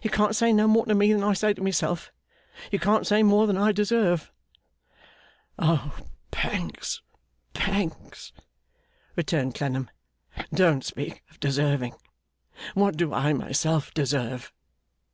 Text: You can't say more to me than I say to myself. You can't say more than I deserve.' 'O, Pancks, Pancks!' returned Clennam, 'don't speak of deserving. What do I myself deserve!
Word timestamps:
You 0.00 0.08
can't 0.08 0.34
say 0.34 0.54
more 0.54 0.86
to 0.86 0.94
me 0.94 1.12
than 1.12 1.22
I 1.22 1.34
say 1.34 1.52
to 1.52 1.60
myself. 1.62 2.10
You 2.70 2.78
can't 2.78 3.06
say 3.06 3.22
more 3.22 3.46
than 3.46 3.58
I 3.58 3.70
deserve.' 3.70 4.32
'O, 5.58 5.94
Pancks, 6.30 7.02
Pancks!' 7.52 8.32
returned 9.14 9.54
Clennam, 9.56 9.90
'don't 10.54 10.86
speak 10.86 11.22
of 11.30 11.38
deserving. 11.38 11.92
What 12.72 12.96
do 12.96 13.12
I 13.12 13.34
myself 13.34 13.92
deserve! 13.92 14.54